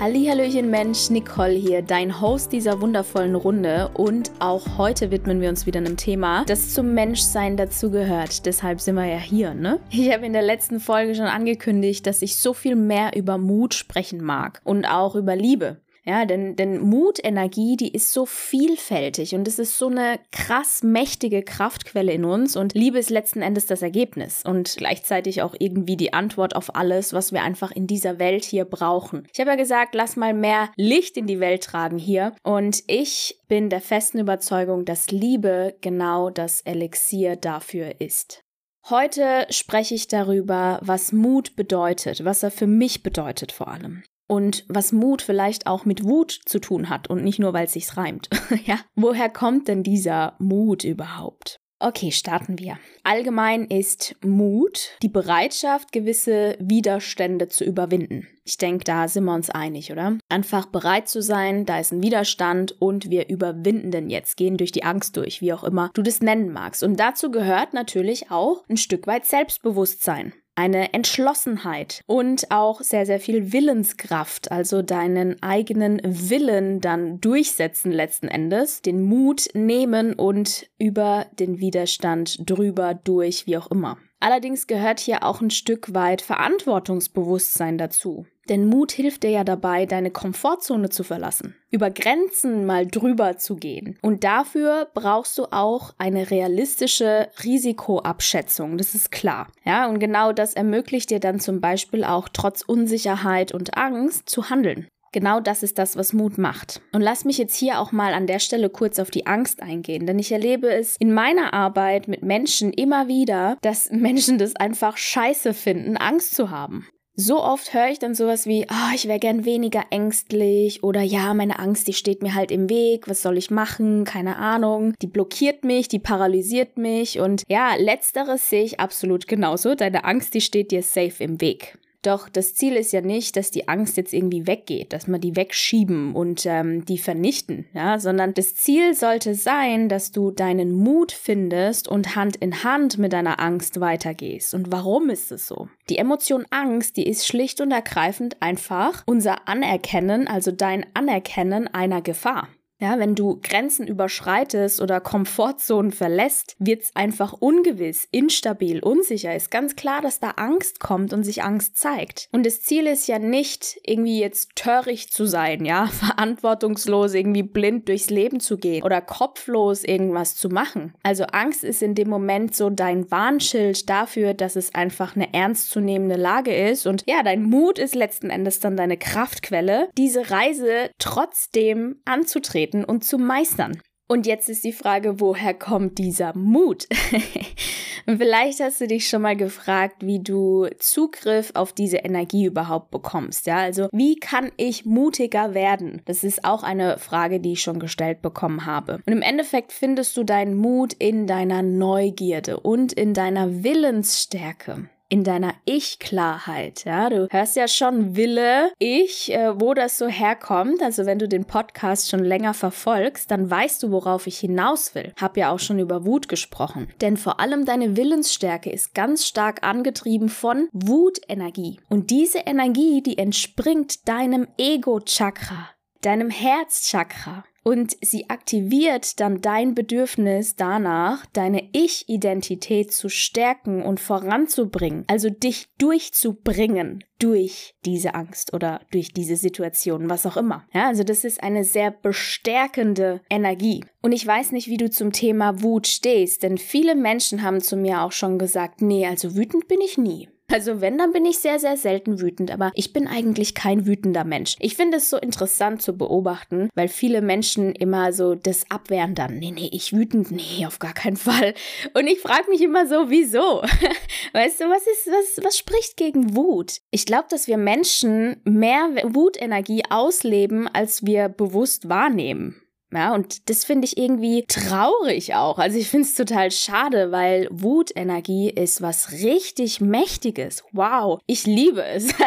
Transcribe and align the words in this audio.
Hallihallöchen 0.00 0.70
Mensch, 0.70 1.08
Nicole 1.10 1.52
hier, 1.52 1.80
dein 1.80 2.20
Host 2.20 2.52
dieser 2.52 2.80
wundervollen 2.80 3.36
Runde 3.36 3.90
und 3.94 4.32
auch 4.40 4.76
heute 4.76 5.12
widmen 5.12 5.40
wir 5.40 5.48
uns 5.48 5.66
wieder 5.66 5.78
einem 5.78 5.96
Thema, 5.96 6.44
das 6.46 6.74
zum 6.74 6.94
Menschsein 6.94 7.56
dazugehört. 7.56 8.44
Deshalb 8.44 8.80
sind 8.80 8.96
wir 8.96 9.06
ja 9.06 9.18
hier, 9.18 9.54
ne? 9.54 9.78
Ich 9.90 10.12
habe 10.12 10.26
in 10.26 10.32
der 10.32 10.42
letzten 10.42 10.80
Folge 10.80 11.14
schon 11.14 11.26
angekündigt, 11.26 12.08
dass 12.08 12.22
ich 12.22 12.36
so 12.36 12.54
viel 12.54 12.74
mehr 12.74 13.14
über 13.14 13.38
Mut 13.38 13.72
sprechen 13.72 14.20
mag 14.20 14.60
und 14.64 14.84
auch 14.84 15.14
über 15.14 15.36
Liebe. 15.36 15.76
Ja, 16.06 16.26
denn, 16.26 16.54
denn 16.54 16.80
Mutenergie, 16.80 17.76
die 17.76 17.90
ist 17.90 18.12
so 18.12 18.26
vielfältig 18.26 19.34
und 19.34 19.48
es 19.48 19.58
ist 19.58 19.78
so 19.78 19.88
eine 19.88 20.20
krass 20.32 20.82
mächtige 20.82 21.42
Kraftquelle 21.42 22.12
in 22.12 22.26
uns 22.26 22.56
und 22.56 22.74
Liebe 22.74 22.98
ist 22.98 23.08
letzten 23.08 23.40
Endes 23.40 23.64
das 23.66 23.80
Ergebnis 23.80 24.42
und 24.44 24.74
gleichzeitig 24.76 25.40
auch 25.40 25.54
irgendwie 25.58 25.96
die 25.96 26.12
Antwort 26.12 26.56
auf 26.56 26.74
alles, 26.76 27.14
was 27.14 27.32
wir 27.32 27.42
einfach 27.42 27.70
in 27.70 27.86
dieser 27.86 28.18
Welt 28.18 28.44
hier 28.44 28.66
brauchen. 28.66 29.26
Ich 29.32 29.40
habe 29.40 29.50
ja 29.50 29.56
gesagt, 29.56 29.94
lass 29.94 30.16
mal 30.16 30.34
mehr 30.34 30.70
Licht 30.76 31.16
in 31.16 31.26
die 31.26 31.40
Welt 31.40 31.64
tragen 31.64 31.98
hier 31.98 32.34
und 32.42 32.84
ich 32.86 33.40
bin 33.48 33.70
der 33.70 33.80
festen 33.80 34.18
Überzeugung, 34.18 34.84
dass 34.84 35.10
Liebe 35.10 35.74
genau 35.80 36.28
das 36.28 36.60
Elixier 36.62 37.36
dafür 37.36 38.00
ist. 38.02 38.42
Heute 38.90 39.46
spreche 39.48 39.94
ich 39.94 40.08
darüber, 40.08 40.78
was 40.82 41.12
Mut 41.12 41.56
bedeutet, 41.56 42.26
was 42.26 42.42
er 42.42 42.50
für 42.50 42.66
mich 42.66 43.02
bedeutet 43.02 43.50
vor 43.50 43.68
allem 43.68 44.02
und 44.26 44.64
was 44.68 44.92
Mut 44.92 45.22
vielleicht 45.22 45.66
auch 45.66 45.84
mit 45.84 46.04
Wut 46.04 46.40
zu 46.44 46.58
tun 46.60 46.88
hat 46.88 47.08
und 47.08 47.22
nicht 47.22 47.38
nur, 47.38 47.52
weil 47.52 47.66
es 47.66 47.72
sich 47.72 47.96
reimt. 47.96 48.28
ja, 48.66 48.78
woher 48.94 49.28
kommt 49.28 49.68
denn 49.68 49.82
dieser 49.82 50.34
Mut 50.38 50.84
überhaupt? 50.84 51.60
Okay, 51.80 52.12
starten 52.12 52.58
wir. 52.58 52.78
Allgemein 53.02 53.64
ist 53.66 54.16
Mut 54.24 54.96
die 55.02 55.10
Bereitschaft, 55.10 55.92
gewisse 55.92 56.56
Widerstände 56.58 57.48
zu 57.48 57.64
überwinden. 57.64 58.26
Ich 58.44 58.56
denke, 58.56 58.84
da 58.84 59.06
sind 59.08 59.24
wir 59.24 59.34
uns 59.34 59.50
einig, 59.50 59.92
oder? 59.92 60.16
Einfach 60.30 60.66
bereit 60.66 61.08
zu 61.08 61.20
sein, 61.20 61.66
da 61.66 61.80
ist 61.80 61.92
ein 61.92 62.02
Widerstand 62.02 62.80
und 62.80 63.10
wir 63.10 63.28
überwinden 63.28 63.90
den 63.90 64.08
jetzt, 64.08 64.36
gehen 64.36 64.56
durch 64.56 64.72
die 64.72 64.84
Angst 64.84 65.16
durch, 65.18 65.42
wie 65.42 65.52
auch 65.52 65.64
immer 65.64 65.90
du 65.92 66.00
das 66.00 66.20
nennen 66.20 66.52
magst. 66.52 66.82
Und 66.82 66.98
dazu 66.98 67.30
gehört 67.30 67.74
natürlich 67.74 68.30
auch 68.30 68.64
ein 68.68 68.78
Stück 68.78 69.06
weit 69.06 69.26
Selbstbewusstsein 69.26 70.32
eine 70.56 70.92
Entschlossenheit 70.92 72.02
und 72.06 72.50
auch 72.50 72.80
sehr, 72.80 73.06
sehr 73.06 73.20
viel 73.20 73.52
Willenskraft, 73.52 74.52
also 74.52 74.82
deinen 74.82 75.42
eigenen 75.42 76.00
Willen 76.04 76.80
dann 76.80 77.20
durchsetzen 77.20 77.92
letzten 77.92 78.28
Endes, 78.28 78.82
den 78.82 79.02
Mut 79.02 79.48
nehmen 79.54 80.14
und 80.14 80.68
über 80.78 81.26
den 81.38 81.58
Widerstand 81.58 82.48
drüber, 82.48 82.94
durch, 82.94 83.46
wie 83.46 83.56
auch 83.56 83.70
immer. 83.70 83.98
Allerdings 84.20 84.66
gehört 84.66 85.00
hier 85.00 85.22
auch 85.22 85.40
ein 85.40 85.50
Stück 85.50 85.92
weit 85.92 86.22
Verantwortungsbewusstsein 86.22 87.76
dazu. 87.76 88.26
Denn 88.48 88.66
Mut 88.66 88.92
hilft 88.92 89.22
dir 89.22 89.30
ja 89.30 89.44
dabei, 89.44 89.86
deine 89.86 90.10
Komfortzone 90.10 90.90
zu 90.90 91.02
verlassen, 91.04 91.56
über 91.70 91.90
Grenzen 91.90 92.66
mal 92.66 92.86
drüber 92.86 93.36
zu 93.38 93.56
gehen. 93.56 93.98
Und 94.02 94.24
dafür 94.24 94.88
brauchst 94.94 95.38
du 95.38 95.44
auch 95.50 95.94
eine 95.98 96.30
realistische 96.30 97.28
Risikoabschätzung, 97.42 98.76
das 98.78 98.94
ist 98.94 99.10
klar. 99.10 99.48
Ja, 99.64 99.88
und 99.88 99.98
genau 99.98 100.32
das 100.32 100.54
ermöglicht 100.54 101.10
dir 101.10 101.20
dann 101.20 101.40
zum 101.40 101.60
Beispiel 101.60 102.04
auch 102.04 102.28
trotz 102.28 102.62
Unsicherheit 102.62 103.52
und 103.52 103.76
Angst 103.76 104.28
zu 104.28 104.50
handeln. 104.50 104.88
Genau 105.14 105.38
das 105.38 105.62
ist 105.62 105.78
das, 105.78 105.96
was 105.96 106.12
Mut 106.12 106.38
macht. 106.38 106.82
Und 106.90 107.00
lass 107.00 107.24
mich 107.24 107.38
jetzt 107.38 107.54
hier 107.54 107.78
auch 107.78 107.92
mal 107.92 108.14
an 108.14 108.26
der 108.26 108.40
Stelle 108.40 108.68
kurz 108.68 108.98
auf 108.98 109.12
die 109.12 109.28
Angst 109.28 109.62
eingehen, 109.62 110.06
denn 110.06 110.18
ich 110.18 110.32
erlebe 110.32 110.68
es 110.68 110.96
in 110.98 111.14
meiner 111.14 111.54
Arbeit 111.54 112.08
mit 112.08 112.24
Menschen 112.24 112.72
immer 112.72 113.06
wieder, 113.06 113.56
dass 113.62 113.90
Menschen 113.92 114.38
das 114.38 114.56
einfach 114.56 114.96
scheiße 114.96 115.54
finden, 115.54 115.96
Angst 115.96 116.34
zu 116.34 116.50
haben. 116.50 116.88
So 117.16 117.40
oft 117.40 117.72
höre 117.72 117.90
ich 117.90 118.00
dann 118.00 118.16
sowas 118.16 118.44
wie, 118.44 118.66
oh, 118.68 118.92
ich 118.92 119.06
wäre 119.06 119.20
gern 119.20 119.44
weniger 119.44 119.84
ängstlich 119.90 120.82
oder 120.82 121.00
ja, 121.00 121.32
meine 121.32 121.60
Angst, 121.60 121.86
die 121.86 121.92
steht 121.92 122.24
mir 122.24 122.34
halt 122.34 122.50
im 122.50 122.68
Weg, 122.68 123.06
was 123.06 123.22
soll 123.22 123.38
ich 123.38 123.52
machen, 123.52 124.02
keine 124.02 124.36
Ahnung, 124.36 124.94
die 125.00 125.06
blockiert 125.06 125.62
mich, 125.62 125.86
die 125.86 126.00
paralysiert 126.00 126.76
mich 126.76 127.20
und 127.20 127.44
ja, 127.46 127.76
letzteres 127.76 128.50
sehe 128.50 128.64
ich 128.64 128.80
absolut 128.80 129.28
genauso, 129.28 129.76
deine 129.76 130.02
Angst, 130.02 130.34
die 130.34 130.40
steht 130.40 130.72
dir 130.72 130.82
safe 130.82 131.22
im 131.22 131.40
Weg. 131.40 131.78
Doch 132.04 132.28
das 132.28 132.54
Ziel 132.54 132.76
ist 132.76 132.92
ja 132.92 133.00
nicht, 133.00 133.34
dass 133.36 133.50
die 133.50 133.66
Angst 133.66 133.96
jetzt 133.96 134.12
irgendwie 134.12 134.46
weggeht, 134.46 134.92
dass 134.92 135.08
man 135.08 135.22
die 135.22 135.36
wegschieben 135.36 136.14
und 136.14 136.44
ähm, 136.44 136.84
die 136.84 136.98
vernichten, 136.98 137.66
ja, 137.72 137.98
sondern 137.98 138.34
das 138.34 138.54
Ziel 138.54 138.94
sollte 138.94 139.34
sein, 139.34 139.88
dass 139.88 140.12
du 140.12 140.30
deinen 140.30 140.72
Mut 140.72 141.12
findest 141.12 141.88
und 141.88 142.14
Hand 142.14 142.36
in 142.36 142.62
Hand 142.62 142.98
mit 142.98 143.14
deiner 143.14 143.40
Angst 143.40 143.80
weitergehst. 143.80 144.52
Und 144.52 144.70
warum 144.70 145.08
ist 145.08 145.32
es 145.32 145.48
so? 145.48 145.68
Die 145.88 145.96
Emotion 145.96 146.44
Angst, 146.50 146.98
die 146.98 147.08
ist 147.08 147.26
schlicht 147.26 147.62
und 147.62 147.70
ergreifend 147.70 148.36
einfach 148.42 149.02
unser 149.06 149.48
Anerkennen, 149.48 150.28
also 150.28 150.52
dein 150.52 150.84
Anerkennen 150.92 151.68
einer 151.68 152.02
Gefahr. 152.02 152.48
Ja, 152.80 152.98
wenn 152.98 153.14
du 153.14 153.38
Grenzen 153.40 153.86
überschreitest 153.86 154.80
oder 154.80 155.00
Komfortzonen 155.00 155.92
verlässt, 155.92 156.56
wird 156.58 156.82
es 156.82 156.96
einfach 156.96 157.32
ungewiss, 157.32 158.08
instabil, 158.10 158.80
unsicher. 158.80 159.34
Ist 159.34 159.50
ganz 159.50 159.76
klar, 159.76 160.02
dass 160.02 160.18
da 160.18 160.30
Angst 160.30 160.80
kommt 160.80 161.12
und 161.12 161.22
sich 161.22 161.44
Angst 161.44 161.78
zeigt. 161.78 162.28
Und 162.32 162.44
das 162.44 162.62
Ziel 162.62 162.86
ist 162.86 163.06
ja 163.06 163.18
nicht, 163.18 163.78
irgendwie 163.84 164.20
jetzt 164.20 164.56
töricht 164.56 165.12
zu 165.12 165.24
sein, 165.24 165.64
ja, 165.64 165.86
verantwortungslos 165.92 167.14
irgendwie 167.14 167.44
blind 167.44 167.88
durchs 167.88 168.10
Leben 168.10 168.40
zu 168.40 168.58
gehen 168.58 168.82
oder 168.82 169.00
kopflos 169.00 169.84
irgendwas 169.84 170.34
zu 170.34 170.48
machen. 170.48 170.94
Also 171.02 171.24
Angst 171.24 171.62
ist 171.62 171.80
in 171.80 171.94
dem 171.94 172.08
Moment 172.08 172.56
so 172.56 172.70
dein 172.70 173.10
Warnschild 173.10 173.88
dafür, 173.88 174.34
dass 174.34 174.56
es 174.56 174.74
einfach 174.74 175.14
eine 175.14 175.32
ernstzunehmende 175.32 176.16
Lage 176.16 176.54
ist. 176.54 176.86
Und 176.86 177.04
ja, 177.06 177.22
dein 177.22 177.44
Mut 177.44 177.78
ist 177.78 177.94
letzten 177.94 178.30
Endes 178.30 178.58
dann 178.58 178.76
deine 178.76 178.96
Kraftquelle, 178.96 179.88
diese 179.96 180.30
Reise 180.30 180.90
trotzdem 180.98 182.00
anzutreten 182.04 182.63
anzutreten 182.64 182.84
und 182.84 183.04
zu 183.04 183.18
meistern. 183.18 183.80
Und 184.06 184.26
jetzt 184.26 184.50
ist 184.50 184.64
die 184.64 184.72
Frage, 184.72 185.18
woher 185.18 185.54
kommt 185.54 185.96
dieser 185.96 186.36
Mut? 186.36 186.86
Vielleicht 188.06 188.60
hast 188.60 188.82
du 188.82 188.86
dich 188.86 189.08
schon 189.08 189.22
mal 189.22 189.34
gefragt, 189.34 190.04
wie 190.04 190.22
du 190.22 190.68
Zugriff 190.78 191.52
auf 191.54 191.72
diese 191.72 191.96
Energie 191.96 192.44
überhaupt 192.44 192.90
bekommst. 192.90 193.46
Ja, 193.46 193.56
also 193.56 193.88
wie 193.92 194.16
kann 194.16 194.52
ich 194.58 194.84
mutiger 194.84 195.54
werden? 195.54 196.02
Das 196.04 196.22
ist 196.22 196.44
auch 196.44 196.62
eine 196.62 196.98
Frage, 196.98 197.40
die 197.40 197.52
ich 197.52 197.62
schon 197.62 197.78
gestellt 197.78 198.20
bekommen 198.20 198.66
habe. 198.66 199.00
Und 199.06 199.12
im 199.14 199.22
Endeffekt 199.22 199.72
findest 199.72 200.18
du 200.18 200.22
deinen 200.24 200.54
Mut 200.54 200.92
in 200.92 201.26
deiner 201.26 201.62
Neugierde 201.62 202.60
und 202.60 202.92
in 202.92 203.14
deiner 203.14 203.64
Willensstärke 203.64 204.90
in 205.14 205.22
deiner 205.22 205.54
Ich-Klarheit. 205.64 206.84
Ja, 206.84 207.08
du 207.08 207.28
hörst 207.30 207.54
ja 207.54 207.68
schon 207.68 208.16
Wille, 208.16 208.72
Ich, 208.80 209.32
äh, 209.32 209.60
wo 209.60 209.72
das 209.72 209.96
so 209.96 210.08
herkommt. 210.08 210.82
Also 210.82 211.06
wenn 211.06 211.20
du 211.20 211.28
den 211.28 211.44
Podcast 211.44 212.10
schon 212.10 212.24
länger 212.24 212.52
verfolgst, 212.52 213.30
dann 213.30 213.48
weißt 213.48 213.84
du, 213.84 213.92
worauf 213.92 214.26
ich 214.26 214.40
hinaus 214.40 214.96
will. 214.96 215.12
Hab 215.16 215.36
ja 215.36 215.52
auch 215.52 215.60
schon 215.60 215.78
über 215.78 216.04
Wut 216.04 216.28
gesprochen. 216.28 216.88
Denn 217.00 217.16
vor 217.16 217.38
allem 217.38 217.64
deine 217.64 217.96
Willensstärke 217.96 218.70
ist 218.70 218.92
ganz 218.92 219.24
stark 219.24 219.62
angetrieben 219.62 220.28
von 220.28 220.68
Wutenergie. 220.72 221.78
Und 221.88 222.10
diese 222.10 222.38
Energie, 222.38 223.00
die 223.00 223.16
entspringt 223.16 224.08
deinem 224.08 224.48
Ego-Chakra, 224.58 225.68
deinem 226.00 226.30
Herzchakra. 226.30 227.44
Und 227.64 227.96
sie 228.02 228.28
aktiviert 228.28 229.20
dann 229.20 229.40
dein 229.40 229.74
Bedürfnis 229.74 230.54
danach, 230.54 231.24
deine 231.32 231.70
Ich-Identität 231.72 232.92
zu 232.92 233.08
stärken 233.08 233.82
und 233.82 234.00
voranzubringen, 234.00 235.04
also 235.08 235.30
dich 235.30 235.68
durchzubringen 235.78 237.02
durch 237.18 237.74
diese 237.86 238.14
Angst 238.14 238.52
oder 238.52 238.82
durch 238.90 239.14
diese 239.14 239.36
Situation, 239.36 240.10
was 240.10 240.26
auch 240.26 240.36
immer. 240.36 240.66
Ja, 240.74 240.88
also 240.88 241.04
das 241.04 241.24
ist 241.24 241.42
eine 241.42 241.64
sehr 241.64 241.90
bestärkende 241.90 243.22
Energie. 243.30 243.82
Und 244.02 244.12
ich 244.12 244.26
weiß 244.26 244.52
nicht, 244.52 244.68
wie 244.68 244.76
du 244.76 244.90
zum 244.90 245.12
Thema 245.12 245.62
Wut 245.62 245.86
stehst, 245.86 246.42
denn 246.42 246.58
viele 246.58 246.94
Menschen 246.94 247.42
haben 247.42 247.62
zu 247.62 247.76
mir 247.76 248.02
auch 248.02 248.12
schon 248.12 248.38
gesagt, 248.38 248.82
nee, 248.82 249.06
also 249.06 249.36
wütend 249.36 249.68
bin 249.68 249.80
ich 249.80 249.96
nie. 249.96 250.28
Also 250.52 250.80
wenn, 250.80 250.98
dann 250.98 251.12
bin 251.12 251.24
ich 251.24 251.38
sehr, 251.38 251.58
sehr 251.58 251.76
selten 251.76 252.20
wütend, 252.20 252.50
aber 252.50 252.70
ich 252.74 252.92
bin 252.92 253.08
eigentlich 253.08 253.54
kein 253.54 253.86
wütender 253.86 254.24
Mensch. 254.24 254.56
Ich 254.60 254.76
finde 254.76 254.98
es 254.98 255.08
so 255.08 255.16
interessant 255.16 255.80
zu 255.80 255.96
beobachten, 255.96 256.68
weil 256.74 256.88
viele 256.88 257.22
Menschen 257.22 257.74
immer 257.74 258.12
so 258.12 258.34
das 258.34 258.70
abwehren 258.70 259.14
dann. 259.14 259.38
Nee, 259.38 259.52
nee, 259.52 259.70
ich 259.72 259.92
wütend, 259.92 260.30
nee, 260.30 260.66
auf 260.66 260.78
gar 260.78 260.92
keinen 260.92 261.16
Fall. 261.16 261.54
Und 261.94 262.06
ich 262.06 262.20
frage 262.20 262.50
mich 262.50 262.60
immer 262.60 262.86
so, 262.86 263.10
wieso? 263.10 263.62
Weißt 264.32 264.60
du, 264.60 264.64
was 264.64 264.82
ist, 264.86 265.06
was, 265.06 265.44
was 265.44 265.56
spricht 265.56 265.96
gegen 265.96 266.36
Wut? 266.36 266.78
Ich 266.90 267.06
glaube, 267.06 267.26
dass 267.30 267.48
wir 267.48 267.56
Menschen 267.56 268.40
mehr 268.44 268.90
Wutenergie 269.04 269.82
ausleben, 269.88 270.68
als 270.68 271.06
wir 271.06 271.28
bewusst 271.28 271.88
wahrnehmen. 271.88 272.60
Ja, 272.94 273.14
und 273.14 273.50
das 273.50 273.64
finde 273.64 273.86
ich 273.86 273.98
irgendwie 273.98 274.44
traurig 274.46 275.34
auch. 275.34 275.58
Also 275.58 275.78
ich 275.78 275.88
finde 275.88 276.06
es 276.06 276.14
total 276.14 276.50
schade, 276.50 277.10
weil 277.10 277.48
Wutenergie 277.50 278.50
ist 278.50 278.82
was 278.82 279.10
richtig 279.12 279.80
Mächtiges. 279.80 280.62
Wow, 280.72 281.20
ich 281.26 281.44
liebe 281.44 281.84
es. 281.84 282.08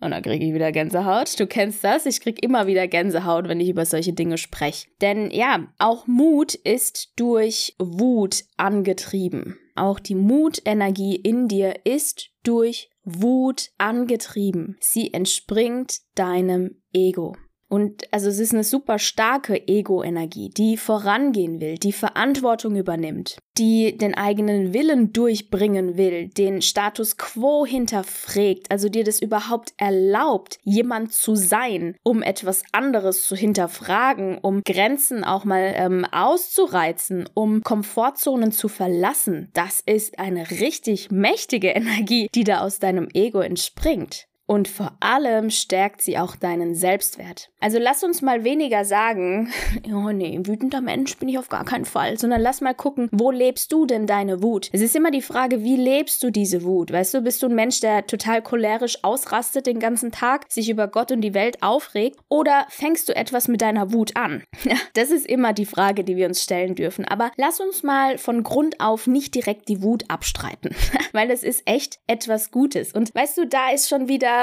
Und 0.00 0.12
dann 0.12 0.22
kriege 0.22 0.44
ich 0.44 0.54
wieder 0.54 0.70
Gänsehaut. 0.70 1.40
Du 1.40 1.46
kennst 1.46 1.82
das. 1.82 2.06
Ich 2.06 2.20
kriege 2.20 2.40
immer 2.40 2.68
wieder 2.68 2.86
Gänsehaut, 2.86 3.48
wenn 3.48 3.58
ich 3.58 3.68
über 3.68 3.84
solche 3.84 4.12
Dinge 4.12 4.38
spreche. 4.38 4.86
Denn 5.00 5.30
ja, 5.32 5.66
auch 5.78 6.06
Mut 6.06 6.54
ist 6.54 7.14
durch 7.16 7.74
Wut 7.80 8.44
angetrieben. 8.56 9.58
Auch 9.74 9.98
die 9.98 10.14
Mutenergie 10.14 11.16
in 11.16 11.48
dir 11.48 11.84
ist 11.84 12.30
durch 12.44 12.90
Wut 13.02 13.70
angetrieben. 13.78 14.76
Sie 14.80 15.12
entspringt 15.12 15.98
deinem 16.14 16.82
Ego. 16.92 17.34
Und 17.68 18.04
also 18.12 18.30
es 18.30 18.38
ist 18.38 18.54
eine 18.54 18.64
super 18.64 18.98
starke 18.98 19.68
Ego-Energie, 19.68 20.48
die 20.48 20.76
vorangehen 20.78 21.60
will, 21.60 21.76
die 21.76 21.92
Verantwortung 21.92 22.76
übernimmt, 22.76 23.38
die 23.58 23.96
den 23.96 24.14
eigenen 24.14 24.72
Willen 24.72 25.12
durchbringen 25.12 25.98
will, 25.98 26.28
den 26.28 26.62
Status 26.62 27.18
quo 27.18 27.66
hinterfragt, 27.66 28.70
also 28.70 28.88
dir 28.88 29.04
das 29.04 29.20
überhaupt 29.20 29.74
erlaubt, 29.76 30.58
jemand 30.62 31.12
zu 31.12 31.34
sein, 31.34 31.94
um 32.02 32.22
etwas 32.22 32.62
anderes 32.72 33.26
zu 33.26 33.36
hinterfragen, 33.36 34.38
um 34.38 34.62
Grenzen 34.62 35.22
auch 35.22 35.44
mal 35.44 35.74
ähm, 35.76 36.06
auszureizen, 36.06 37.28
um 37.34 37.62
Komfortzonen 37.62 38.50
zu 38.50 38.68
verlassen. 38.68 39.50
Das 39.52 39.82
ist 39.84 40.18
eine 40.18 40.50
richtig 40.50 41.10
mächtige 41.10 41.68
Energie, 41.78 42.28
die 42.34 42.44
da 42.44 42.60
aus 42.60 42.78
deinem 42.78 43.08
Ego 43.12 43.40
entspringt. 43.40 44.27
Und 44.50 44.66
vor 44.66 44.92
allem 45.00 45.50
stärkt 45.50 46.00
sie 46.00 46.16
auch 46.16 46.34
deinen 46.34 46.74
Selbstwert. 46.74 47.50
Also 47.60 47.78
lass 47.78 48.02
uns 48.02 48.22
mal 48.22 48.44
weniger 48.44 48.86
sagen, 48.86 49.52
oh 49.92 50.10
nee, 50.10 50.40
wütender 50.42 50.80
Mensch 50.80 51.18
bin 51.18 51.28
ich 51.28 51.38
auf 51.38 51.50
gar 51.50 51.66
keinen 51.66 51.84
Fall, 51.84 52.18
sondern 52.18 52.40
lass 52.40 52.62
mal 52.62 52.74
gucken, 52.74 53.10
wo 53.12 53.30
lebst 53.30 53.70
du 53.72 53.84
denn 53.84 54.06
deine 54.06 54.42
Wut? 54.42 54.70
Es 54.72 54.80
ist 54.80 54.96
immer 54.96 55.10
die 55.10 55.20
Frage, 55.20 55.62
wie 55.64 55.76
lebst 55.76 56.22
du 56.22 56.30
diese 56.30 56.62
Wut? 56.62 56.90
Weißt 56.90 57.12
du, 57.12 57.20
bist 57.20 57.42
du 57.42 57.48
ein 57.48 57.54
Mensch, 57.54 57.80
der 57.80 58.06
total 58.06 58.40
cholerisch 58.40 59.04
ausrastet 59.04 59.66
den 59.66 59.80
ganzen 59.80 60.12
Tag, 60.12 60.46
sich 60.48 60.70
über 60.70 60.88
Gott 60.88 61.12
und 61.12 61.20
die 61.20 61.34
Welt 61.34 61.62
aufregt? 61.62 62.18
Oder 62.30 62.64
fängst 62.70 63.10
du 63.10 63.14
etwas 63.14 63.48
mit 63.48 63.60
deiner 63.60 63.92
Wut 63.92 64.16
an? 64.16 64.42
Das 64.94 65.10
ist 65.10 65.26
immer 65.26 65.52
die 65.52 65.66
Frage, 65.66 66.02
die 66.02 66.16
wir 66.16 66.26
uns 66.26 66.42
stellen 66.42 66.74
dürfen. 66.74 67.04
Aber 67.04 67.30
lass 67.36 67.60
uns 67.60 67.82
mal 67.82 68.18
von 68.18 68.42
Grund 68.42 68.80
auf 68.80 69.06
nicht 69.06 69.34
direkt 69.34 69.68
die 69.68 69.82
Wut 69.82 70.04
abstreiten, 70.08 70.74
weil 71.12 71.28
das 71.28 71.42
ist 71.42 71.62
echt 71.66 71.98
etwas 72.06 72.50
Gutes. 72.50 72.92
Und 72.92 73.14
weißt 73.14 73.38
du, 73.38 73.46
da 73.46 73.70
ist 73.70 73.88
schon 73.88 74.08
wieder 74.08 74.37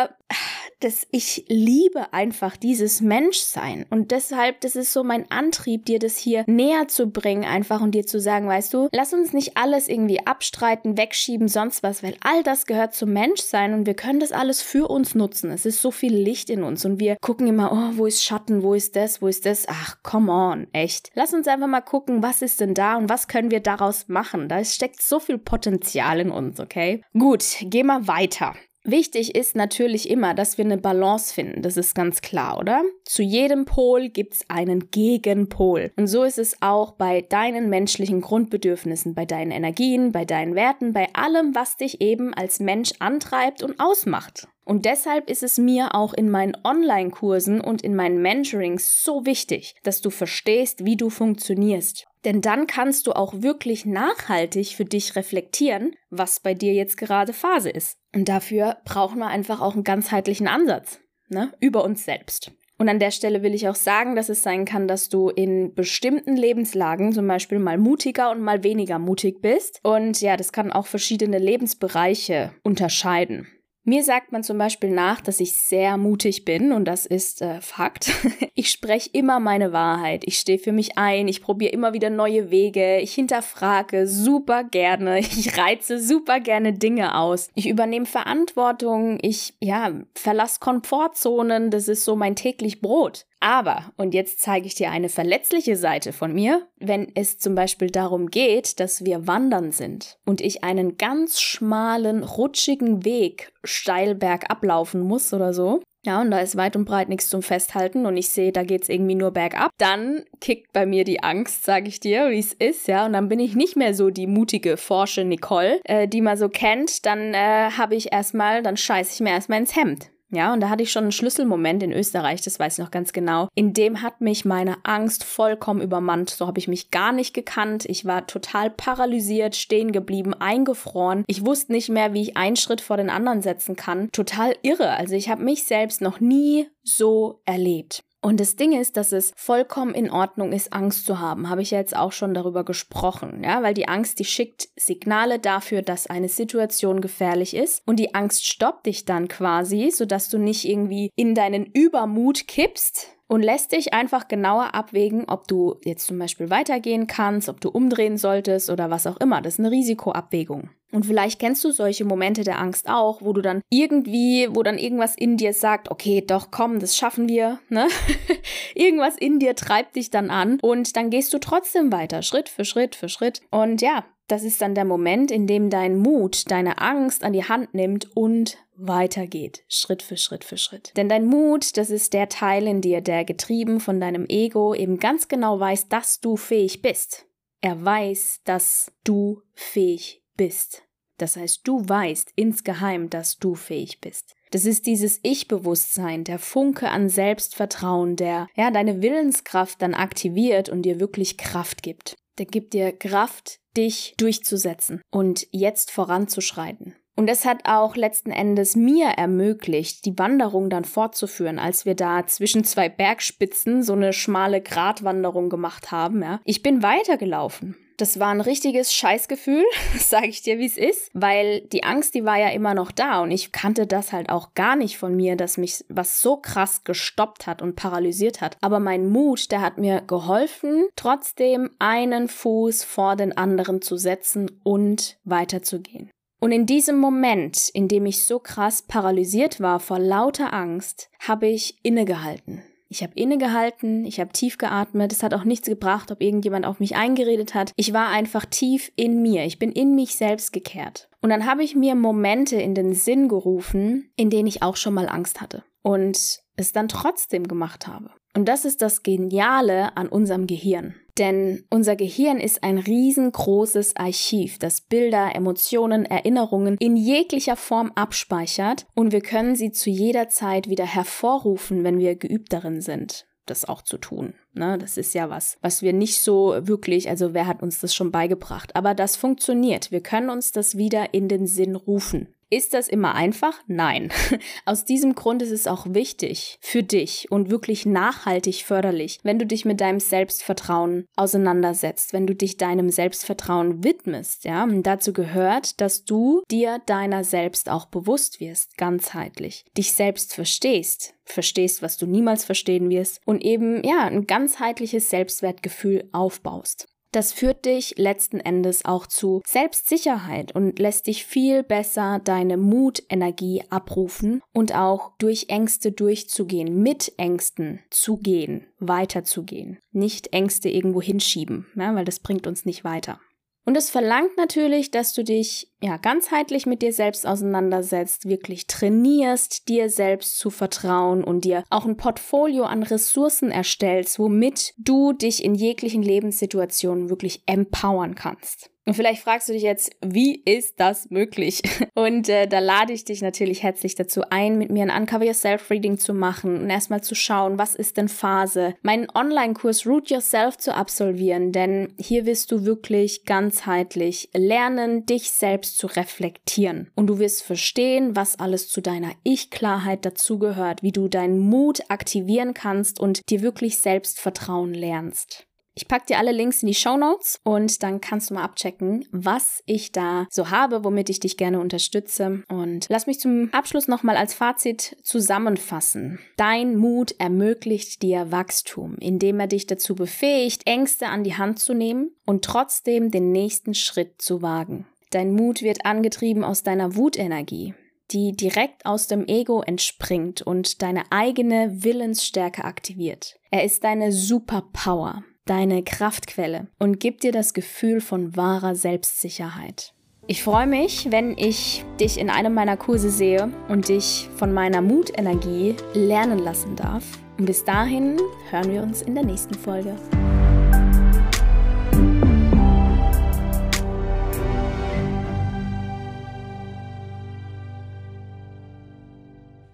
dass 0.79 1.07
ich 1.11 1.45
liebe 1.47 2.13
einfach 2.13 2.57
dieses 2.57 3.01
Menschsein 3.01 3.85
und 3.89 4.11
deshalb, 4.11 4.61
das 4.61 4.75
ist 4.75 4.93
so 4.93 5.03
mein 5.03 5.29
Antrieb, 5.31 5.85
dir 5.85 5.99
das 5.99 6.17
hier 6.17 6.43
näher 6.47 6.87
zu 6.87 7.07
bringen 7.07 7.43
einfach 7.43 7.81
und 7.81 7.91
dir 7.91 8.05
zu 8.05 8.19
sagen, 8.19 8.47
weißt 8.47 8.73
du, 8.73 8.89
lass 8.91 9.13
uns 9.13 9.33
nicht 9.33 9.57
alles 9.57 9.87
irgendwie 9.87 10.25
abstreiten, 10.25 10.97
wegschieben, 10.97 11.47
sonst 11.47 11.81
was, 11.81 12.03
weil 12.03 12.15
all 12.21 12.43
das 12.43 12.65
gehört 12.65 12.93
zum 12.93 13.13
Menschsein 13.13 13.73
und 13.73 13.85
wir 13.85 13.93
können 13.93 14.19
das 14.19 14.31
alles 14.31 14.61
für 14.61 14.87
uns 14.87 15.15
nutzen. 15.15 15.49
Es 15.49 15.65
ist 15.65 15.81
so 15.81 15.91
viel 15.91 16.15
Licht 16.15 16.49
in 16.49 16.63
uns 16.63 16.85
und 16.85 16.99
wir 16.99 17.17
gucken 17.21 17.47
immer, 17.47 17.71
oh, 17.71 17.97
wo 17.97 18.05
ist 18.05 18.23
Schatten, 18.23 18.61
wo 18.61 18.73
ist 18.73 18.95
das, 18.95 19.21
wo 19.21 19.27
ist 19.27 19.45
das? 19.45 19.65
Ach, 19.67 19.97
come 20.03 20.31
on, 20.31 20.67
echt. 20.73 21.11
Lass 21.15 21.33
uns 21.33 21.47
einfach 21.47 21.67
mal 21.67 21.81
gucken, 21.81 22.21
was 22.21 22.41
ist 22.41 22.61
denn 22.61 22.73
da 22.73 22.97
und 22.97 23.09
was 23.09 23.27
können 23.27 23.51
wir 23.51 23.61
daraus 23.61 24.07
machen. 24.07 24.49
Da 24.49 24.63
steckt 24.63 25.01
so 25.01 25.19
viel 25.19 25.37
Potenzial 25.37 26.19
in 26.19 26.31
uns, 26.31 26.59
okay? 26.59 27.01
Gut, 27.13 27.43
geh 27.61 27.83
mal 27.83 28.07
weiter. 28.07 28.55
Wichtig 28.87 29.33
ist 29.33 29.55
natürlich 29.55 30.11
immer, 30.11 30.35
dass 30.35 30.59
wir 30.59 30.65
eine 30.65 30.77
Balance 30.77 31.33
finden. 31.33 31.63
Das 31.63 31.75
ist 31.75 31.95
ganz 31.95 32.21
klar, 32.21 32.59
oder? 32.59 32.83
Zu 33.03 33.23
jedem 33.23 33.65
Pol 33.65 34.09
gibt 34.09 34.35
es 34.35 34.45
einen 34.47 34.91
Gegenpol. 34.91 35.91
Und 35.97 36.05
so 36.05 36.23
ist 36.23 36.37
es 36.37 36.61
auch 36.61 36.91
bei 36.91 37.21
deinen 37.21 37.67
menschlichen 37.69 38.21
Grundbedürfnissen, 38.21 39.15
bei 39.15 39.25
deinen 39.25 39.49
Energien, 39.49 40.11
bei 40.11 40.23
deinen 40.23 40.53
Werten, 40.53 40.93
bei 40.93 41.07
allem, 41.13 41.55
was 41.55 41.77
dich 41.77 41.99
eben 41.99 42.35
als 42.35 42.59
Mensch 42.59 42.93
antreibt 42.99 43.63
und 43.63 43.79
ausmacht. 43.79 44.47
Und 44.63 44.85
deshalb 44.85 45.29
ist 45.31 45.43
es 45.43 45.57
mir 45.57 45.95
auch 45.95 46.13
in 46.13 46.29
meinen 46.29 46.57
Online-Kursen 46.63 47.61
und 47.61 47.81
in 47.81 47.95
meinen 47.95 48.21
Mentorings 48.21 49.03
so 49.03 49.25
wichtig, 49.25 49.75
dass 49.83 50.01
du 50.01 50.11
verstehst, 50.11 50.85
wie 50.85 50.97
du 50.97 51.09
funktionierst. 51.09 52.07
Denn 52.25 52.41
dann 52.41 52.65
kannst 52.67 53.07
du 53.07 53.13
auch 53.13 53.41
wirklich 53.41 53.85
nachhaltig 53.85 54.75
für 54.75 54.85
dich 54.85 55.15
reflektieren, 55.15 55.95
was 56.09 56.39
bei 56.39 56.55
dir 56.55 56.73
jetzt 56.73 56.97
gerade 56.97 57.33
Phase 57.33 57.69
ist. 57.69 57.99
Und 58.13 58.27
dafür 58.27 58.77
brauchen 58.83 59.19
wir 59.19 59.27
einfach 59.27 59.61
auch 59.61 59.75
einen 59.75 59.83
ganzheitlichen 59.83 60.47
Ansatz 60.47 60.99
ne, 61.29 61.53
über 61.59 61.83
uns 61.83 62.03
selbst. 62.03 62.51
Und 62.77 62.89
an 62.89 62.99
der 62.99 63.11
Stelle 63.11 63.41
will 63.41 63.53
ich 63.53 63.69
auch 63.69 63.75
sagen, 63.75 64.15
dass 64.15 64.27
es 64.27 64.43
sein 64.43 64.65
kann, 64.65 64.87
dass 64.87 65.07
du 65.07 65.29
in 65.29 65.73
bestimmten 65.75 66.35
Lebenslagen 66.35 67.13
zum 67.13 67.25
Beispiel 67.25 67.59
mal 67.59 67.77
mutiger 67.77 68.31
und 68.31 68.41
mal 68.41 68.63
weniger 68.63 68.99
mutig 68.99 69.41
bist. 69.41 69.79
Und 69.83 70.19
ja, 70.19 70.35
das 70.35 70.51
kann 70.51 70.73
auch 70.73 70.87
verschiedene 70.87 71.39
Lebensbereiche 71.39 72.51
unterscheiden. 72.63 73.47
Mir 73.87 74.03
sagt 74.03 74.31
man 74.31 74.41
zum 74.41 74.57
Beispiel 74.57 74.89
nach, 74.89 75.21
dass 75.21 75.39
ich 75.39 75.53
sehr 75.53 75.97
mutig 75.97 76.43
bin 76.43 76.71
und 76.71 76.85
das 76.85 77.05
ist 77.05 77.41
äh, 77.41 77.61
Fakt. 77.61 78.11
Ich 78.57 78.71
spreche 78.71 79.09
immer 79.11 79.41
meine 79.41 79.73
Wahrheit. 79.73 80.23
Ich 80.25 80.39
stehe 80.39 80.57
für 80.57 80.71
mich 80.71 80.97
ein. 80.97 81.27
Ich 81.27 81.41
probiere 81.41 81.73
immer 81.73 81.91
wieder 81.91 82.09
neue 82.09 82.51
Wege. 82.51 82.99
Ich 82.99 83.13
hinterfrage 83.13 84.07
super 84.07 84.63
gerne. 84.63 85.19
Ich 85.19 85.57
reize 85.57 85.99
super 85.99 86.39
gerne 86.39 86.71
Dinge 86.71 87.17
aus. 87.17 87.49
Ich 87.53 87.67
übernehme 87.67 88.05
Verantwortung. 88.05 89.19
Ich, 89.21 89.55
ja, 89.59 89.91
verlasse 90.15 90.61
Komfortzonen. 90.61 91.69
Das 91.69 91.89
ist 91.89 92.05
so 92.05 92.15
mein 92.15 92.37
täglich 92.37 92.79
Brot. 92.81 93.25
Aber, 93.45 93.91
und 93.95 94.15
jetzt 94.15 94.41
zeige 94.41 94.65
ich 94.65 94.73
dir 94.73 94.89
eine 94.89 95.07
verletzliche 95.07 95.75
Seite 95.75 96.13
von 96.13 96.33
mir, 96.33 96.65
wenn 96.79 97.11
es 97.13 97.37
zum 97.37 97.53
Beispiel 97.53 97.91
darum 97.91 98.31
geht, 98.31 98.79
dass 98.79 99.05
wir 99.05 99.27
wandern 99.27 99.71
sind 99.71 100.17
und 100.25 100.41
ich 100.41 100.63
einen 100.63 100.97
ganz 100.97 101.39
schmalen, 101.39 102.23
rutschigen 102.23 103.05
Weg 103.05 103.53
steil 103.63 104.15
bergab 104.15 104.65
laufen 104.65 105.01
muss 105.01 105.31
oder 105.31 105.53
so, 105.53 105.83
ja, 106.03 106.21
und 106.21 106.31
da 106.31 106.39
ist 106.39 106.55
weit 106.55 106.75
und 106.75 106.85
breit 106.85 107.07
nichts 107.07 107.29
zum 107.29 107.43
Festhalten 107.43 108.07
und 108.07 108.17
ich 108.17 108.29
sehe, 108.29 108.51
da 108.51 108.63
geht's 108.63 108.89
irgendwie 108.89 109.15
nur 109.15 109.29
bergab. 109.29 109.69
Dann 109.77 110.23
kickt 110.41 110.73
bei 110.73 110.87
mir 110.87 111.03
die 111.03 111.21
Angst, 111.21 111.65
sage 111.65 111.87
ich 111.87 111.99
dir, 111.99 112.31
wie 112.31 112.39
es 112.39 112.53
ist, 112.53 112.87
ja. 112.87 113.05
Und 113.05 113.13
dann 113.13 113.27
bin 113.27 113.39
ich 113.39 113.55
nicht 113.55 113.75
mehr 113.75 113.93
so 113.95 114.11
die 114.11 114.27
mutige, 114.27 114.77
forsche 114.77 115.23
Nicole, 115.23 115.79
äh, 115.83 116.07
die 116.07 116.21
man 116.21 116.37
so 116.37 116.47
kennt. 116.47 117.07
Dann 117.07 117.33
äh, 117.33 117.71
habe 117.71 117.95
ich 117.95 118.11
erstmal, 118.11 118.61
dann 118.61 118.77
scheiße 118.77 119.13
ich 119.15 119.19
mir 119.19 119.31
erstmal 119.31 119.59
ins 119.59 119.75
Hemd. 119.75 120.11
Ja, 120.31 120.53
und 120.53 120.59
da 120.59 120.69
hatte 120.69 120.83
ich 120.83 120.91
schon 120.91 121.03
einen 121.03 121.11
Schlüsselmoment 121.11 121.83
in 121.83 121.91
Österreich, 121.91 122.41
das 122.41 122.59
weiß 122.59 122.73
ich 122.73 122.83
noch 122.83 122.91
ganz 122.91 123.13
genau. 123.13 123.47
In 123.53 123.73
dem 123.73 124.01
hat 124.01 124.21
mich 124.21 124.43
meine 124.43 124.77
Angst 124.83 125.23
vollkommen 125.23 125.81
übermannt. 125.81 126.29
So 126.29 126.47
habe 126.47 126.59
ich 126.59 126.67
mich 126.67 126.91
gar 126.91 127.11
nicht 127.11 127.33
gekannt. 127.33 127.85
Ich 127.85 128.05
war 128.05 128.25
total 128.25 128.69
paralysiert, 128.69 129.55
stehen 129.55 129.91
geblieben, 129.91 130.33
eingefroren. 130.33 131.23
Ich 131.27 131.45
wusste 131.45 131.71
nicht 131.71 131.89
mehr, 131.89 132.13
wie 132.13 132.21
ich 132.21 132.37
einen 132.37 132.55
Schritt 132.55 132.81
vor 132.81 132.97
den 132.97 133.09
anderen 133.09 133.41
setzen 133.41 133.75
kann. 133.75 134.11
Total 134.11 134.55
irre. 134.63 134.91
Also 134.91 135.15
ich 135.15 135.29
habe 135.29 135.43
mich 135.43 135.63
selbst 135.63 136.01
noch 136.01 136.19
nie 136.19 136.67
so 136.83 137.41
erlebt. 137.45 138.03
Und 138.25 138.39
das 138.39 138.55
Ding 138.55 138.71
ist, 138.71 138.97
dass 138.97 139.11
es 139.11 139.33
vollkommen 139.35 139.93
in 139.93 140.09
Ordnung 140.09 140.51
ist, 140.51 140.73
Angst 140.73 141.05
zu 141.05 141.19
haben. 141.19 141.47
Habe 141.47 141.61
ich 141.61 141.69
ja 141.69 141.77
jetzt 141.77 141.95
auch 141.95 142.11
schon 142.11 142.33
darüber 142.33 142.63
gesprochen, 142.63 143.43
ja, 143.43 143.61
weil 143.61 143.75
die 143.75 143.87
Angst, 143.87 144.17
die 144.17 144.25
schickt 144.25 144.67
Signale 144.75 145.37
dafür, 145.37 145.83
dass 145.83 146.07
eine 146.07 146.27
Situation 146.27 147.01
gefährlich 147.01 147.55
ist 147.55 147.83
und 147.85 147.97
die 147.97 148.15
Angst 148.15 148.47
stoppt 148.47 148.87
dich 148.87 149.05
dann 149.05 149.27
quasi, 149.27 149.91
sodass 149.91 150.27
du 150.27 150.39
nicht 150.39 150.65
irgendwie 150.65 151.11
in 151.15 151.35
deinen 151.35 151.67
Übermut 151.67 152.47
kippst, 152.47 153.15
und 153.27 153.41
lässt 153.41 153.71
dich 153.71 153.93
einfach 153.93 154.27
genauer 154.27 154.75
abwägen, 154.75 155.25
ob 155.27 155.47
du 155.47 155.75
jetzt 155.83 156.07
zum 156.07 156.19
Beispiel 156.19 156.49
weitergehen 156.49 157.07
kannst, 157.07 157.49
ob 157.49 157.59
du 157.61 157.69
umdrehen 157.69 158.17
solltest 158.17 158.69
oder 158.69 158.89
was 158.89 159.07
auch 159.07 159.17
immer. 159.17 159.41
Das 159.41 159.55
ist 159.55 159.59
eine 159.59 159.71
Risikoabwägung. 159.71 160.69
Und 160.91 161.05
vielleicht 161.05 161.39
kennst 161.39 161.63
du 161.63 161.71
solche 161.71 162.05
Momente 162.05 162.43
der 162.43 162.59
Angst 162.59 162.87
auch, 162.87 163.21
wo 163.21 163.33
du 163.33 163.41
dann 163.41 163.61
irgendwie, 163.69 164.47
wo 164.51 164.63
dann 164.63 164.77
irgendwas 164.77 165.15
in 165.15 165.35
dir 165.35 165.53
sagt, 165.53 165.91
okay, 165.91 166.23
doch 166.25 166.51
komm, 166.51 166.79
das 166.79 166.95
schaffen 166.95 167.27
wir, 167.27 167.59
ne? 167.69 167.87
irgendwas 168.75 169.17
in 169.17 169.39
dir 169.39 169.55
treibt 169.55 169.97
dich 169.97 170.09
dann 170.09 170.29
an 170.29 170.57
und 170.61 170.95
dann 170.95 171.09
gehst 171.09 171.33
du 171.33 171.39
trotzdem 171.39 171.91
weiter, 171.91 172.21
Schritt 172.21 172.47
für 172.47 172.63
Schritt 172.63 172.95
für 172.95 173.09
Schritt. 173.09 173.41
Und 173.51 173.81
ja, 173.81 174.05
das 174.27 174.43
ist 174.43 174.61
dann 174.61 174.75
der 174.75 174.85
Moment, 174.85 175.31
in 175.31 175.47
dem 175.47 175.69
dein 175.69 175.97
Mut 175.97 176.49
deine 176.49 176.79
Angst 176.79 177.23
an 177.23 177.33
die 177.33 177.43
Hand 177.43 177.73
nimmt 177.73 178.15
und 178.15 178.57
weitergeht, 178.75 179.63
Schritt 179.67 180.01
für 180.01 180.17
Schritt 180.17 180.43
für 180.43 180.57
Schritt. 180.57 180.91
Denn 180.97 181.09
dein 181.09 181.25
Mut, 181.25 181.77
das 181.77 181.89
ist 181.89 182.13
der 182.13 182.29
Teil 182.29 182.67
in 182.67 182.81
dir, 182.81 183.01
der 183.01 183.23
getrieben 183.23 183.79
von 183.79 183.99
deinem 183.99 184.25
Ego 184.27 184.73
eben 184.73 184.99
ganz 184.99 185.27
genau 185.27 185.59
weiß, 185.59 185.87
dass 185.87 186.19
du 186.19 186.35
fähig 186.37 186.81
bist. 186.81 187.25
Er 187.61 187.83
weiß, 187.83 188.41
dass 188.43 188.91
du 189.03 189.41
fähig 189.53 190.23
bist. 190.35 190.83
Das 191.17 191.37
heißt, 191.37 191.61
du 191.63 191.87
weißt 191.87 192.33
insgeheim, 192.35 193.09
dass 193.09 193.37
du 193.37 193.55
fähig 193.55 194.01
bist. 194.01 194.35
Das 194.51 194.65
ist 194.65 194.85
dieses 194.85 195.19
Ich-Bewusstsein, 195.23 196.23
der 196.23 196.39
Funke 196.39 196.89
an 196.89 197.09
Selbstvertrauen, 197.09 198.15
der 198.15 198.47
ja 198.55 198.71
deine 198.71 199.01
Willenskraft 199.01 199.81
dann 199.81 199.93
aktiviert 199.93 200.69
und 200.69 200.81
dir 200.83 200.99
wirklich 200.99 201.37
Kraft 201.37 201.83
gibt. 201.83 202.17
Der 202.37 202.45
gibt 202.45 202.73
dir 202.73 202.91
Kraft, 202.91 203.59
dich 203.75 204.13
durchzusetzen 204.17 205.01
und 205.11 205.47
jetzt 205.51 205.91
voranzuschreiten. 205.91 206.95
Und 207.15 207.29
es 207.29 207.45
hat 207.45 207.61
auch 207.63 207.95
letzten 207.95 208.31
Endes 208.31 208.75
mir 208.75 209.07
ermöglicht, 209.07 210.05
die 210.05 210.17
Wanderung 210.19 210.69
dann 210.69 210.83
fortzuführen, 210.83 211.59
als 211.59 211.85
wir 211.85 211.95
da 211.95 212.27
zwischen 212.27 212.63
zwei 212.65 212.89
Bergspitzen 212.89 213.83
so 213.83 213.93
eine 213.93 214.11
schmale 214.11 214.61
Gratwanderung 214.61 215.49
gemacht 215.49 215.91
haben. 215.91 216.21
Ja. 216.21 216.41
Ich 216.43 216.61
bin 216.61 216.83
weitergelaufen. 216.83 217.77
Das 217.97 218.19
war 218.19 218.27
ein 218.27 218.41
richtiges 218.41 218.93
Scheißgefühl, 218.93 219.63
sage 219.97 220.27
ich 220.27 220.41
dir, 220.41 220.59
wie 220.59 220.65
es 220.65 220.75
ist, 220.75 221.09
weil 221.13 221.61
die 221.61 221.85
Angst, 221.85 222.13
die 222.13 222.25
war 222.25 222.37
ja 222.37 222.49
immer 222.49 222.73
noch 222.73 222.91
da 222.91 223.21
und 223.21 223.31
ich 223.31 223.53
kannte 223.53 223.87
das 223.87 224.11
halt 224.11 224.29
auch 224.29 224.53
gar 224.53 224.75
nicht 224.75 224.97
von 224.97 225.15
mir, 225.15 225.37
dass 225.37 225.57
mich 225.57 225.85
was 225.87 226.21
so 226.21 226.35
krass 226.35 226.83
gestoppt 226.83 227.47
hat 227.47 227.61
und 227.61 227.77
paralysiert 227.77 228.41
hat. 228.41 228.57
Aber 228.59 228.81
mein 228.81 229.07
Mut, 229.07 229.49
der 229.51 229.61
hat 229.61 229.77
mir 229.77 230.01
geholfen, 230.01 230.87
trotzdem 230.97 231.69
einen 231.79 232.27
Fuß 232.27 232.83
vor 232.83 233.15
den 233.15 233.37
anderen 233.37 233.81
zu 233.81 233.95
setzen 233.95 234.51
und 234.63 235.17
weiterzugehen. 235.23 236.11
Und 236.45 236.51
in 236.51 236.67
diesem 236.67 236.99
Moment, 236.99 237.69
in 237.69 237.87
dem 237.87 238.05
ich 238.05 238.23
so 238.23 238.37
krass 238.37 238.83
paralysiert 238.83 239.61
war 239.61 239.79
vor 239.79 239.97
lauter 239.97 240.53
Angst, 240.53 241.09
habe 241.17 241.47
ich 241.47 241.79
innegehalten. 241.81 242.61
Ich 242.87 243.01
habe 243.01 243.13
innegehalten, 243.15 244.05
ich 244.05 244.19
habe 244.19 244.31
tief 244.31 244.59
geatmet, 244.59 245.11
es 245.11 245.23
hat 245.23 245.33
auch 245.33 245.43
nichts 245.43 245.67
gebracht, 245.67 246.11
ob 246.11 246.21
irgendjemand 246.21 246.67
auf 246.67 246.79
mich 246.79 246.95
eingeredet 246.95 247.55
hat. 247.55 247.71
Ich 247.77 247.93
war 247.93 248.09
einfach 248.09 248.45
tief 248.45 248.91
in 248.95 249.23
mir, 249.23 249.43
ich 249.43 249.57
bin 249.57 249.71
in 249.71 249.95
mich 249.95 250.17
selbst 250.17 250.53
gekehrt. 250.53 251.09
Und 251.19 251.31
dann 251.31 251.47
habe 251.47 251.63
ich 251.63 251.75
mir 251.75 251.95
Momente 251.95 252.57
in 252.57 252.75
den 252.75 252.93
Sinn 252.93 253.27
gerufen, 253.27 254.11
in 254.15 254.29
denen 254.29 254.45
ich 254.45 254.61
auch 254.61 254.75
schon 254.75 254.93
mal 254.93 255.09
Angst 255.09 255.41
hatte 255.41 255.63
und 255.81 256.43
es 256.57 256.71
dann 256.71 256.87
trotzdem 256.89 257.47
gemacht 257.47 257.87
habe. 257.87 258.11
Und 258.35 258.47
das 258.47 258.65
ist 258.65 258.83
das 258.83 259.01
Geniale 259.01 259.97
an 259.97 260.07
unserem 260.07 260.45
Gehirn. 260.45 260.93
Denn 261.17 261.63
unser 261.69 261.95
Gehirn 261.95 262.39
ist 262.39 262.63
ein 262.63 262.77
riesengroßes 262.77 263.95
Archiv, 263.95 264.59
das 264.59 264.81
Bilder, 264.81 265.33
Emotionen, 265.33 266.05
Erinnerungen 266.05 266.75
in 266.79 266.97
jeglicher 266.97 267.55
Form 267.55 267.91
abspeichert 267.95 268.85
und 268.95 269.13
wir 269.13 269.21
können 269.21 269.55
sie 269.55 269.71
zu 269.71 269.89
jeder 269.89 270.27
Zeit 270.27 270.69
wieder 270.69 270.85
hervorrufen, 270.85 271.83
wenn 271.85 271.99
wir 271.99 272.15
geübt 272.15 272.51
darin 272.51 272.81
sind 272.81 273.25
das 273.45 273.65
auch 273.65 273.81
zu 273.81 273.97
tun. 273.97 274.33
Ne? 274.53 274.77
Das 274.77 274.97
ist 274.97 275.13
ja 275.13 275.29
was, 275.29 275.57
was 275.61 275.81
wir 275.81 275.93
nicht 275.93 276.21
so 276.21 276.55
wirklich, 276.61 277.09
also 277.09 277.33
wer 277.33 277.47
hat 277.47 277.61
uns 277.61 277.79
das 277.79 277.93
schon 277.93 278.11
beigebracht? 278.11 278.75
Aber 278.75 278.93
das 278.93 279.15
funktioniert. 279.15 279.91
Wir 279.91 280.01
können 280.01 280.29
uns 280.29 280.51
das 280.51 280.77
wieder 280.77 281.13
in 281.13 281.27
den 281.27 281.47
Sinn 281.47 281.75
rufen. 281.75 282.34
Ist 282.51 282.73
das 282.75 282.87
immer 282.87 283.15
einfach? 283.15 283.59
Nein. 283.67 284.11
Aus 284.65 284.85
diesem 284.85 285.15
Grund 285.15 285.41
ist 285.41 285.51
es 285.51 285.65
auch 285.65 285.87
wichtig 285.89 286.59
für 286.61 286.83
dich 286.83 287.31
und 287.31 287.49
wirklich 287.49 287.85
nachhaltig 287.85 288.65
förderlich, 288.65 289.19
wenn 289.23 289.39
du 289.39 289.45
dich 289.47 289.65
mit 289.65 289.81
deinem 289.81 289.99
Selbstvertrauen 289.99 291.05
auseinandersetzt, 291.15 292.13
wenn 292.13 292.27
du 292.27 292.35
dich 292.35 292.57
deinem 292.57 292.89
Selbstvertrauen 292.89 293.83
widmest, 293.83 294.45
ja. 294.45 294.63
Und 294.63 294.83
dazu 294.83 295.11
gehört, 295.11 295.81
dass 295.81 296.05
du 296.05 296.43
dir 296.51 296.79
deiner 296.85 297.23
selbst 297.23 297.69
auch 297.69 297.87
bewusst 297.87 298.39
wirst, 298.39 298.77
ganzheitlich, 298.77 299.65
dich 299.75 299.93
selbst 299.93 300.35
verstehst, 300.35 301.15
verstehst, 301.23 301.81
was 301.81 301.97
du 301.97 302.05
niemals 302.05 302.45
verstehen 302.45 302.89
wirst 302.89 303.21
und 303.25 303.43
eben, 303.43 303.83
ja, 303.83 304.05
ein 304.05 304.27
ganzheitliches 304.27 305.09
Selbstwertgefühl 305.09 306.09
aufbaust. 306.11 306.87
Das 307.15 307.31
führt 307.31 307.63
dich 307.63 307.97
letzten 307.97 308.41
Endes 308.41 308.83
auch 308.83 309.07
zu 309.07 309.41
Selbstsicherheit 309.47 310.53
und 310.53 310.79
lässt 310.79 311.07
dich 311.07 311.23
viel 311.23 311.63
besser 311.63 312.19
deine 312.21 312.57
Mutenergie 312.57 313.63
abrufen 313.69 314.41
und 314.51 314.75
auch 314.75 315.13
durch 315.17 315.45
Ängste 315.47 315.93
durchzugehen, 315.93 316.83
mit 316.83 317.13
Ängsten 317.15 317.79
zu 317.89 318.17
gehen, 318.17 318.67
weiterzugehen. 318.79 319.79
Nicht 319.93 320.33
Ängste 320.33 320.67
irgendwo 320.67 321.01
hinschieben, 321.01 321.67
ja, 321.77 321.95
weil 321.95 322.03
das 322.03 322.19
bringt 322.19 322.47
uns 322.47 322.65
nicht 322.65 322.83
weiter. 322.83 323.21
Und 323.65 323.75
es 323.75 323.89
verlangt 323.89 324.37
natürlich, 324.37 324.91
dass 324.91 325.13
du 325.13 325.23
dich 325.23 325.71
ja 325.81 325.97
ganzheitlich 325.97 326.67
mit 326.67 326.83
dir 326.83 326.93
selbst 326.93 327.25
auseinandersetzt, 327.25 328.29
wirklich 328.29 328.67
trainierst, 328.67 329.67
dir 329.67 329.89
selbst 329.89 330.37
zu 330.37 330.51
vertrauen 330.51 331.23
und 331.23 331.45
dir 331.45 331.63
auch 331.71 331.85
ein 331.85 331.97
Portfolio 331.97 332.65
an 332.65 332.83
Ressourcen 332.83 333.49
erstellst, 333.49 334.19
womit 334.19 334.75
du 334.77 335.13
dich 335.13 335.43
in 335.43 335.55
jeglichen 335.55 336.03
Lebenssituationen 336.03 337.09
wirklich 337.09 337.41
empowern 337.47 338.13
kannst. 338.13 338.69
Und 338.87 338.93
vielleicht 338.93 339.23
fragst 339.23 339.49
du 339.49 339.53
dich 339.53 339.63
jetzt, 339.63 339.95
wie 340.05 340.35
ist 340.45 340.79
das 340.79 341.09
möglich? 341.09 341.63
Und 341.95 342.29
äh, 342.29 342.47
da 342.47 342.59
lade 342.59 342.93
ich 342.93 343.03
dich 343.03 343.21
natürlich 343.21 343.63
herzlich 343.63 343.95
dazu 343.95 344.21
ein, 344.29 344.59
mit 344.59 344.69
mir 344.69 344.83
ein 344.83 345.01
Uncover 345.01 345.25
Yourself 345.25 345.71
Reading 345.71 345.97
zu 345.97 346.13
machen 346.13 346.61
und 346.61 346.69
erstmal 346.69 347.01
zu 347.01 347.15
schauen, 347.15 347.57
was 347.57 347.73
ist 347.73 347.97
denn 347.97 348.09
Phase, 348.09 348.75
meinen 348.81 349.07
Online-Kurs 349.09 349.87
Root 349.87 350.09
Yourself 350.11 350.57
zu 350.57 350.75
absolvieren, 350.75 351.51
denn 351.51 351.93
hier 351.97 352.25
wirst 352.25 352.51
du 352.51 352.65
wirklich 352.65 353.25
ganzheitlich 353.25 354.29
lernen, 354.33 355.05
dich 355.05 355.31
selbst 355.31 355.77
zu 355.77 355.87
reflektieren. 355.87 356.91
Und 356.95 357.07
du 357.07 357.17
wirst 357.17 357.43
verstehen, 357.43 358.15
was 358.15 358.39
alles 358.39 358.69
zu 358.69 358.81
deiner 358.81 359.13
Ich-Klarheit 359.23 360.05
dazugehört, 360.05 360.83
wie 360.83 360.91
du 360.91 361.07
deinen 361.07 361.39
Mut 361.39 361.81
aktivieren 361.89 362.53
kannst 362.53 362.99
und 362.99 363.29
dir 363.29 363.41
wirklich 363.41 363.79
Selbstvertrauen 363.79 364.73
lernst. 364.73 365.47
Ich 365.77 365.89
packe 365.89 366.05
dir 366.05 366.19
alle 366.19 366.31
Links 366.31 366.63
in 366.63 366.67
die 366.67 366.73
Show 366.73 366.95
Notes 366.95 367.41
und 367.43 367.83
dann 367.83 367.99
kannst 367.99 368.29
du 368.29 368.35
mal 368.35 368.43
abchecken, 368.43 369.05
was 369.11 369.61
ich 369.65 369.91
da 369.91 370.25
so 370.29 370.49
habe, 370.49 370.85
womit 370.85 371.09
ich 371.09 371.19
dich 371.19 371.35
gerne 371.35 371.59
unterstütze. 371.59 372.43
Und 372.47 372.85
lass 372.87 373.07
mich 373.07 373.19
zum 373.19 373.49
Abschluss 373.51 373.89
nochmal 373.89 374.15
als 374.15 374.33
Fazit 374.33 374.95
zusammenfassen. 375.03 376.19
Dein 376.37 376.77
Mut 376.77 377.13
ermöglicht 377.19 378.01
dir 378.03 378.31
Wachstum, 378.31 378.95
indem 379.01 379.41
er 379.41 379.47
dich 379.47 379.67
dazu 379.67 379.95
befähigt, 379.95 380.65
Ängste 380.65 381.07
an 381.07 381.25
die 381.25 381.35
Hand 381.35 381.59
zu 381.59 381.73
nehmen 381.73 382.11
und 382.25 382.45
trotzdem 382.45 383.11
den 383.11 383.33
nächsten 383.33 383.73
Schritt 383.73 384.21
zu 384.21 384.41
wagen. 384.41 384.87
Dein 385.11 385.33
Mut 385.33 385.61
wird 385.61 385.85
angetrieben 385.85 386.45
aus 386.45 386.63
deiner 386.63 386.95
Wutenergie, 386.95 387.73
die 388.11 388.31
direkt 388.31 388.85
aus 388.85 389.07
dem 389.07 389.27
Ego 389.27 389.61
entspringt 389.61 390.41
und 390.41 390.81
deine 390.81 391.03
eigene 391.11 391.83
Willensstärke 391.83 392.63
aktiviert. 392.63 393.35
Er 393.51 393.65
ist 393.65 393.83
deine 393.83 394.13
Superpower 394.13 395.25
deine 395.45 395.83
Kraftquelle 395.83 396.67
und 396.79 396.99
gibt 396.99 397.23
dir 397.23 397.31
das 397.31 397.53
Gefühl 397.53 398.01
von 398.01 398.35
wahrer 398.35 398.75
Selbstsicherheit. 398.75 399.93
Ich 400.27 400.41
freue 400.41 400.65
mich, 400.65 401.11
wenn 401.11 401.37
ich 401.37 401.85
dich 401.99 402.19
in 402.19 402.31
einem 402.31 402.55
meiner 402.55 402.77
Kurse 402.77 403.11
sehe 403.11 403.51
und 403.69 403.89
dich 403.89 404.27
von 404.37 404.53
meiner 404.53 404.81
Mutenergie 404.81 405.75
lernen 405.93 406.39
lassen 406.39 406.75
darf. 406.75 407.03
Und 407.37 407.45
bis 407.45 407.63
dahin 407.63 408.17
hören 408.49 408.71
wir 408.71 408.81
uns 408.81 409.03
in 409.03 409.13
der 409.13 409.23
nächsten 409.23 409.53
Folge. 409.53 409.95